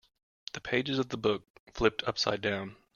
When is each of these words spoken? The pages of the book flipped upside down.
The 0.53 0.61
pages 0.61 0.97
of 0.97 1.09
the 1.09 1.17
book 1.17 1.43
flipped 1.75 2.01
upside 2.07 2.41
down. 2.41 2.75